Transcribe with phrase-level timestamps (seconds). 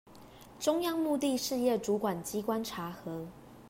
[0.59, 3.27] 中央目的事業主管機關查核